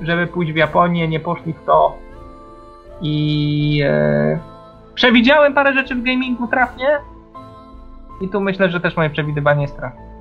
[0.00, 1.96] żeby pójść w Japonię, nie poszli w to.
[3.00, 4.38] I e,
[4.94, 6.98] przewidziałem parę rzeczy w gamingu trafnie.
[8.20, 10.13] I tu myślę, że też moje przewidywanie jest trafne.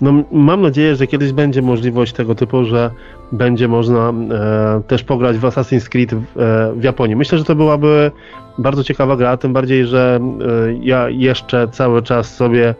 [0.00, 2.90] No, m- mam nadzieję, że kiedyś będzie możliwość tego typu, że
[3.32, 7.16] będzie można e, też pograć w Assassin's Creed w, e, w Japonii.
[7.16, 8.10] Myślę, że to byłaby
[8.58, 12.74] bardzo ciekawa gra, tym bardziej, że e, ja jeszcze cały czas sobie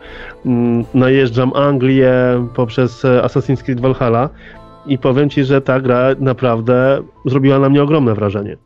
[0.45, 2.13] mm, najeżdżam Anglię
[2.55, 4.29] poprzez e, Assassin's Creed Valhalla
[4.85, 8.57] i powiem Ci, że ta gra naprawdę zrobiła na mnie ogromne wrażenie.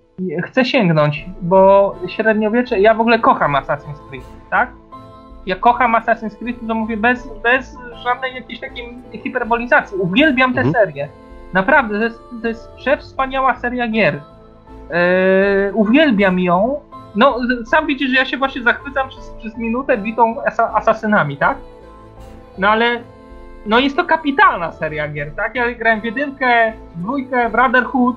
[0.43, 2.79] Chcę sięgnąć, bo średniowiecze.
[2.79, 4.71] Ja w ogóle kocham Assassin's Creed, tak?
[5.47, 9.97] Ja kocham Assassin's Creed, to mówię bez, bez żadnej jakiejś takiej hiperbolizacji.
[9.97, 10.73] Uwielbiam tę Mhm.
[10.85, 11.07] serię.
[11.53, 14.21] Naprawdę, to jest, to jest przewspaniała seria gier.
[14.91, 16.79] Eee, uwielbiam ją.
[17.15, 21.57] No, sam widzisz, że ja się właśnie zachwycam przez, przez minutę bitą asa, asasynami, tak?
[22.57, 23.01] No ale
[23.65, 25.55] no jest to kapitalna seria gier, tak?
[25.55, 28.15] Ja grałem w jedynkę, dwójkę, Brotherhood,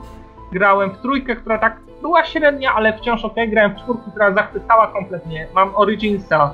[0.53, 4.87] grałem w trójkę, która tak była średnia, ale wciąż ok, grałem w czwórkę, która zachwycała
[4.87, 5.47] kompletnie.
[5.55, 6.53] Mam Originsa,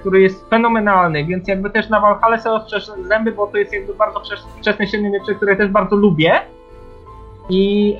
[0.00, 3.94] który jest fenomenalny, więc jakby też na Valhalla sobie ostrzesz zęby, bo to jest jakby
[3.94, 6.40] bardzo wczes- wczesne średniowiecze, które też bardzo lubię.
[7.48, 7.96] I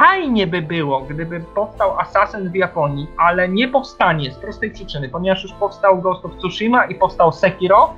[0.00, 5.42] fajnie by było, gdyby powstał Assassin w Japonii, ale nie powstanie z prostej przyczyny, ponieważ
[5.42, 7.94] już powstał Ghost of Tsushima i powstał Sekiro,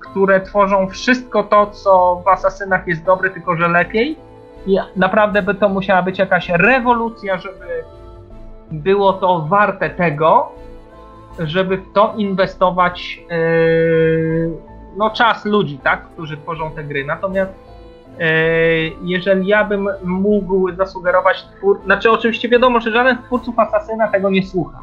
[0.00, 4.16] które tworzą wszystko to, co w Asasynach jest dobre, tylko że lepiej.
[4.66, 7.84] I naprawdę by to musiała być jakaś rewolucja, żeby
[8.70, 10.52] było to warte tego,
[11.38, 14.50] żeby w to inwestować yy,
[14.96, 17.04] no, czas ludzi, tak, którzy tworzą te gry.
[17.04, 17.52] Natomiast
[19.02, 21.80] jeżeli ja bym mógł zasugerować twór...
[21.84, 24.80] Znaczy oczywiście wiadomo, że żaden z twórców Asasyna tego nie słucha.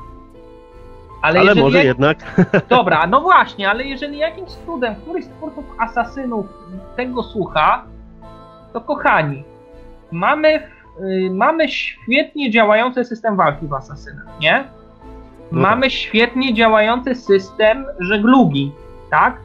[1.22, 1.88] Ale, ale może jak...
[1.88, 2.18] jednak.
[2.70, 6.46] Dobra, no właśnie, ale jeżeli jakimś cudem któryś z twórców Asasynów
[6.96, 7.84] tego słucha,
[8.74, 9.44] to kochani,
[10.12, 10.68] mamy,
[11.00, 14.64] yy, mamy świetnie działający system walki w Asasynach, nie?
[15.52, 15.92] No mamy tak.
[15.92, 18.72] świetnie działający system żeglugi,
[19.10, 19.38] tak?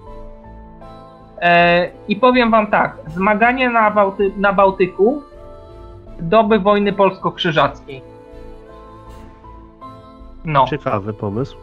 [1.41, 5.23] E, I powiem wam tak, zmaganie na, Bałty na Bałtyku
[6.21, 8.03] doby wojny polsko-krzyżackiej.
[10.45, 10.67] No.
[10.67, 11.57] Ciekawy pomysł.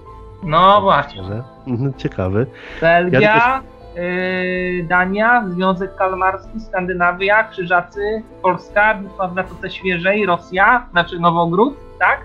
[0.43, 1.21] No właśnie.
[1.67, 2.45] Mhm, ciekawy.
[2.82, 3.62] Belgia, ja
[3.93, 4.04] też...
[4.04, 12.21] yy, Dania, Związek Kalmarski, Skandynawia, Krzyżacy, Polska, bitwa w Zatoce Świeżej, Rosja, znaczy Nowogród, tak?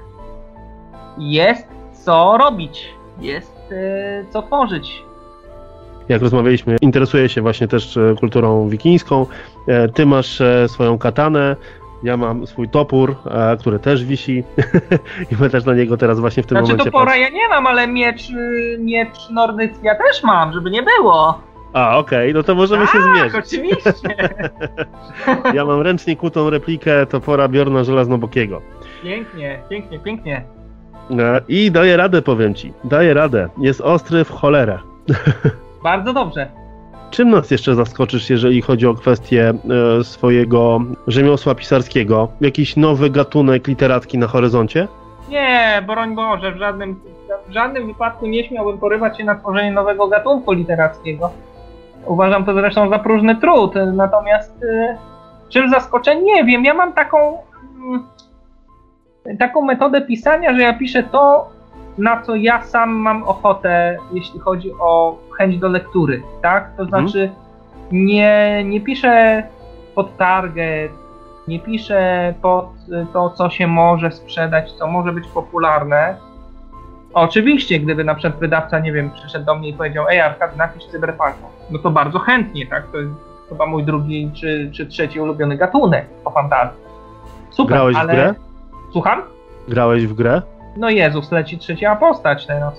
[1.18, 1.68] Jest
[2.05, 2.88] co robić,
[3.21, 5.05] jest yy, co tworzyć
[6.09, 9.27] jak rozmawialiśmy, interesuje się właśnie też e, kulturą wikińską.
[9.69, 11.57] E, ty masz e, swoją katanę,
[12.03, 13.17] ja mam swój topór,
[13.61, 14.45] który też wisi
[15.31, 17.67] i my też na niego teraz właśnie w tym znaczy, momencie topora ja nie mam,
[17.67, 21.40] ale miecz, y, miecz nordycki ja też mam, żeby nie było.
[21.73, 23.45] A, okej, okay, no to możemy tak, się zmierzyć.
[23.47, 24.31] oczywiście.
[25.55, 28.62] ja mam ręcznie kutą replikę topora Bjorna Żelaznobokiego.
[29.03, 30.45] Pięknie, pięknie, pięknie.
[31.49, 32.73] I daje radę, powiem ci.
[32.85, 33.49] Daje radę.
[33.59, 34.79] Jest ostry w cholerę.
[35.83, 36.49] Bardzo dobrze.
[37.11, 39.53] Czym nas jeszcze zaskoczysz, jeżeli chodzi o kwestię
[40.01, 42.29] e, swojego rzemiosła pisarskiego?
[42.40, 44.88] Jakiś nowy gatunek literacki na horyzoncie?
[45.29, 47.01] Nie, broń Boże, w żadnym,
[47.49, 51.31] w żadnym wypadku nie śmiałbym porywać się na tworzenie nowego gatunku literackiego.
[52.07, 54.99] Uważam to zresztą za próżny trud, natomiast e,
[55.49, 56.17] czym zaskoczę?
[56.17, 57.38] Nie wiem, ja mam taką
[57.77, 58.07] mm,
[59.38, 61.50] taką metodę pisania, że ja piszę to,
[61.98, 66.76] na co ja sam mam ochotę, jeśli chodzi o chęć do lektury, tak?
[66.76, 66.88] To mhm.
[66.88, 67.30] znaczy
[67.92, 69.42] nie, nie piszę
[69.94, 70.92] pod target,
[71.48, 72.68] nie piszę pod
[73.12, 76.16] to, co się może sprzedać, co może być popularne.
[77.14, 80.87] Oczywiście, gdyby na przykład wydawca, nie wiem, przyszedł do mnie i powiedział, ej Arkad, napisz
[80.87, 81.34] cyberpunka,
[81.70, 82.87] no to bardzo chętnie, tak?
[82.92, 83.12] To jest
[83.48, 86.80] chyba mój drugi czy, czy trzeci ulubiony gatunek po fantazji.
[87.50, 88.12] Super, Grałeś ale...
[88.12, 88.34] w grę?
[88.94, 89.22] Słucham?
[89.68, 90.42] Grałeś w grę?
[90.76, 92.74] No Jezus, leci trzecia postać teraz.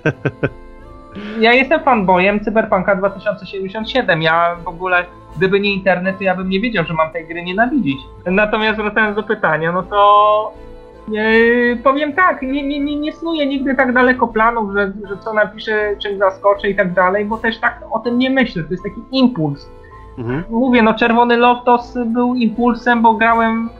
[1.40, 4.22] ja jestem fanboyem Cyberpunka 2077.
[4.22, 5.04] Ja w ogóle,
[5.36, 7.98] gdyby nie internet, to ja bym nie wiedział, że mam tej gry nienawidzić.
[8.26, 10.52] Natomiast wracając do pytania, no to
[11.08, 15.34] yy, powiem tak, nie, nie, nie, nie snuję nigdy tak daleko planów, że, że co
[15.34, 18.62] napiszę, czym zaskoczę i tak dalej, bo też tak o tym nie myślę.
[18.62, 19.70] To jest taki impuls.
[20.18, 20.44] Mhm.
[20.50, 23.70] Mówię, no Czerwony Lotos był impulsem, bo grałem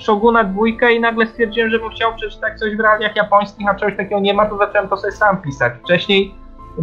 [0.00, 3.96] Shoguna dwójkę i nagle stwierdziłem, że bym chciał przeczytać coś w realiach japońskich, a czegoś
[3.96, 5.72] takiego nie ma, to zacząłem to sobie sam pisać.
[5.84, 6.34] Wcześniej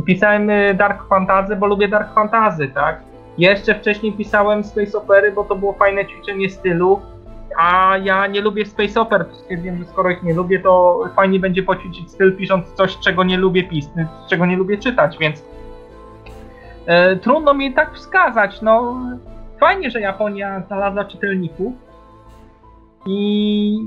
[0.05, 3.01] pisałem y, Dark Fantasy, bo lubię Dark Fantasy, tak?
[3.37, 7.01] Jeszcze wcześniej pisałem Space Opery, bo to było fajne ćwiczenie stylu,
[7.57, 9.25] a ja nie lubię Space Oper.
[9.31, 13.37] Stwierdziłem, że skoro ich nie lubię, to fajnie będzie poćwiczyć styl pisząc coś, czego nie
[13.37, 15.43] lubię pisać, czego nie lubię czytać, więc
[16.85, 18.61] e, trudno mi tak wskazać.
[18.61, 18.99] No,
[19.59, 21.73] fajnie, że Japonia znalazła czytelników,
[23.05, 23.77] i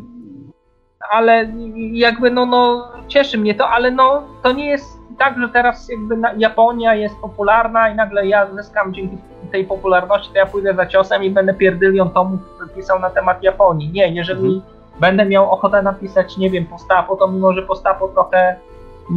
[1.11, 1.53] ale
[1.92, 6.16] jakby no, no cieszy mnie to, ale no to nie jest tak, że teraz jakby
[6.38, 9.16] Japonia jest popularna i nagle ja zyskam dzięki
[9.53, 12.40] tej popularności, to ja pójdę za ciosem i będę pierdylion tomów
[12.77, 13.90] pisał na temat Japonii.
[13.92, 14.62] Nie, jeżeli mhm.
[15.01, 18.57] będę miał ochotę napisać, nie wiem, postapo, to mimo, że postapo trochę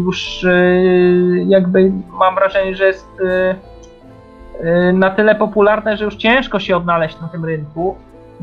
[0.06, 3.56] już yy, jakby mam wrażenie, że jest yy,
[4.64, 7.96] yy, na tyle popularne, że już ciężko się odnaleźć na tym rynku,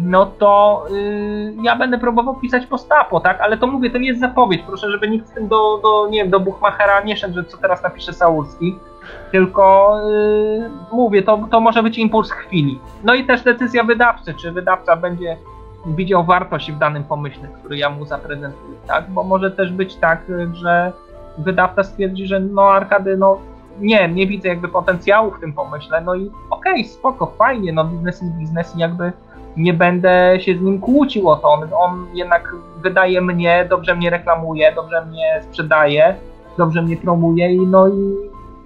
[0.04, 3.40] no to yy, ja będę próbował pisać postapo, tak?
[3.40, 4.62] Ale to mówię, to nie jest zapowiedź.
[4.66, 7.56] Proszę, żeby nikt z tym do, do nie wiem, do Buchmachera nie szedł, że co
[7.56, 8.78] teraz napisze Saulski.
[9.32, 12.78] Tylko yy, mówię, to, to może być impuls chwili.
[13.04, 15.36] No i też decyzja wydawcy, czy wydawca będzie
[15.86, 19.10] widział wartość w danym pomyśle, który ja mu zaprezentuję, tak?
[19.10, 20.20] Bo może też być tak,
[20.52, 20.92] że
[21.38, 23.38] wydawca stwierdzi, że no Arkady, no
[23.80, 27.84] nie, nie widzę jakby potencjału w tym pomyśle, no i okej, okay, spoko, fajnie, no
[27.84, 29.12] biznes jest biznes i jakby
[29.56, 31.48] nie będę się z nim kłócił o to.
[31.48, 36.14] On, on jednak wydaje mnie, dobrze mnie reklamuje, dobrze mnie sprzedaje,
[36.58, 38.14] dobrze mnie promuje i no i,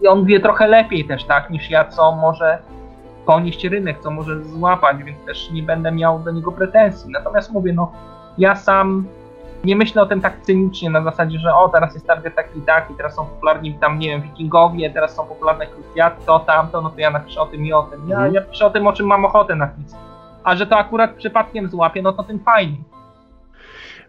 [0.03, 2.59] i on wie trochę lepiej też, tak, niż ja, co może
[3.27, 7.11] ponieść rynek, co może złapać, więc też nie będę miał do niego pretensji.
[7.13, 7.93] Natomiast mówię, no
[8.39, 9.07] ja sam
[9.65, 12.63] nie myślę o tym tak cynicznie na zasadzie, że o, teraz jest target taki i
[12.63, 16.91] taki, teraz są popularni tam, nie wiem, wikingowie, teraz są popularne krucjaty, to, tamto, no
[16.91, 18.09] to ja napiszę o tym i o tym.
[18.09, 18.35] Ja, mm.
[18.35, 20.14] ja piszę o tym, o czym mam ochotę napisać
[20.45, 22.81] a że to akurat przypadkiem złapie, no to tym fajniej.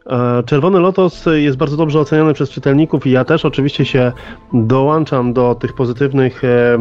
[0.09, 4.11] E, Czerwony Lotos jest bardzo dobrze oceniany przez czytelników i ja też oczywiście się
[4.53, 6.77] dołączam do tych pozytywnych e,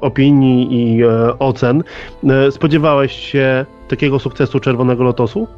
[0.00, 1.82] opinii i e, ocen.
[2.50, 5.48] Spodziewałeś się takiego sukcesu Czerwonego Lotosu?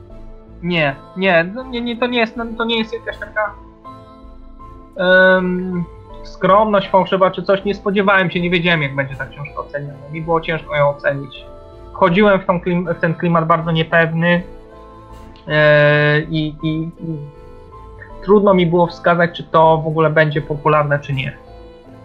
[0.63, 3.55] Nie, nie, no nie, nie to nie jest, no, to nie jest jakaś taka
[4.97, 5.85] um,
[6.23, 7.65] skromność fałszywa czy coś.
[7.65, 9.95] Nie spodziewałem się, nie wiedziałem jak będzie ta książka oceniona.
[10.13, 11.45] Mi było ciężko ją ocenić.
[12.03, 14.43] Wchodziłem w, klim, w ten klimat bardzo niepewny
[15.49, 17.17] e, i, i, i
[18.25, 21.37] trudno mi było wskazać, czy to w ogóle będzie popularne, czy nie.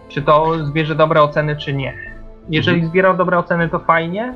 [0.08, 1.94] Czy to zbierze dobre oceny, czy nie.
[2.48, 2.90] Jeżeli mhm.
[2.90, 4.34] zbierał dobre oceny, to fajnie,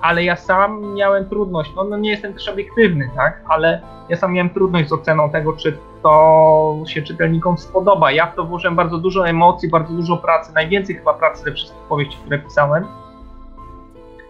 [0.00, 4.32] ale ja sam miałem trudność, no, no, nie jestem też obiektywny, tak, ale ja sam
[4.32, 8.12] miałem trudność z oceną tego, czy to się czytelnikom spodoba.
[8.12, 11.82] Ja w to włożyłem bardzo dużo emocji, bardzo dużo pracy, najwięcej chyba pracy ze wszystkich
[11.82, 12.84] powieści, które pisałem,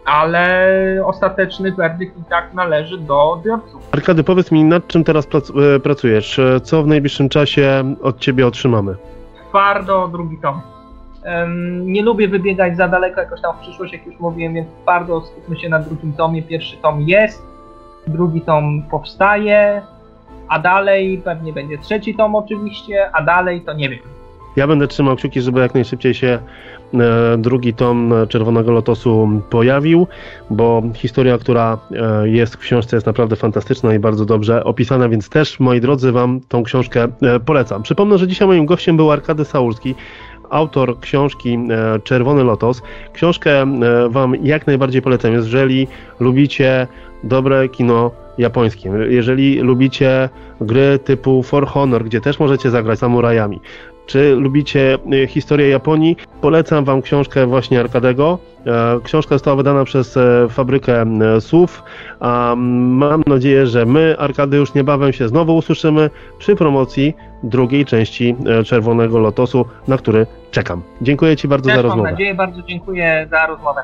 [0.05, 3.89] ale ostateczny werdykt i tak należy do odbiorców.
[3.93, 6.41] Arkady, powiedz mi, nad czym teraz e, pracujesz?
[6.63, 8.97] Co w najbliższym czasie od ciebie otrzymamy?
[9.49, 10.61] Twardo drugi tom.
[11.85, 15.61] Nie lubię wybiegać za daleko jakoś tam w przyszłość, jak już mówiłem, więc bardzo skupmy
[15.61, 16.43] się na drugim tomie.
[16.43, 17.47] Pierwszy tom jest,
[18.07, 19.83] drugi tom powstaje,
[20.49, 23.99] a dalej pewnie będzie trzeci tom oczywiście, a dalej to nie wiem.
[24.57, 26.39] Ja będę trzymał kciuki, żeby jak najszybciej się
[26.95, 30.07] e, drugi tom Czerwonego Lotosu pojawił,
[30.51, 35.29] bo historia, która e, jest w książce jest naprawdę fantastyczna i bardzo dobrze opisana, więc
[35.29, 37.83] też, moi drodzy, Wam tą książkę e, polecam.
[37.83, 39.95] Przypomnę, że dzisiaj moim gościem był Arkady Saulski,
[40.51, 42.83] autor książki e, Czerwony Lotos.
[43.13, 43.67] Książkę e,
[44.09, 45.89] Wam jak najbardziej polecam, jeżeli
[46.21, 46.87] lubicie
[47.25, 50.29] dobre kino japońskie, jeżeli lubicie
[50.61, 53.61] gry typu For Honor, gdzie też możecie zagrać samurajami,
[54.11, 58.39] czy lubicie e, historię Japonii, polecam Wam książkę właśnie Arkadego.
[59.05, 61.05] Książka została wydana przez Fabrykę
[61.41, 61.83] Słów.
[62.57, 68.37] Mam nadzieję, że my, Arkady, już niebawem się znowu usłyszymy przy promocji drugiej części
[68.67, 70.83] Czerwonego Lotosu, na który czekam.
[71.03, 72.03] Dziękuję Ci bardzo Też za rozmowę.
[72.03, 73.83] Mam nadzieję, bardzo dziękuję za rozmowę.